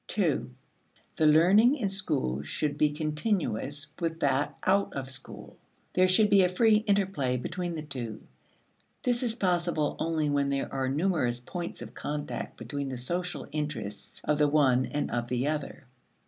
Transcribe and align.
(ii) 0.17 0.39
The 1.17 1.27
learning 1.27 1.75
in 1.75 1.87
school 1.89 2.41
should 2.41 2.75
be 2.75 2.89
continuous 2.89 3.85
with 3.99 4.19
that 4.21 4.57
out 4.63 4.91
of 4.95 5.11
school. 5.11 5.57
There 5.93 6.07
should 6.07 6.31
be 6.31 6.41
a 6.41 6.49
free 6.49 6.77
interplay 6.77 7.37
between 7.37 7.75
the 7.75 7.83
two. 7.83 8.23
This 9.03 9.21
is 9.21 9.35
possible 9.35 9.95
only 9.99 10.27
when 10.27 10.49
there 10.49 10.73
are 10.73 10.89
numerous 10.89 11.39
points 11.39 11.83
of 11.83 11.93
contact 11.93 12.57
between 12.57 12.89
the 12.89 12.97
social 12.97 13.45
interests 13.51 14.21
of 14.23 14.39
the 14.39 14.47
one 14.49 14.87
and 14.87 15.11
of 15.11 15.27
the 15.27 15.47
other. 15.47 15.85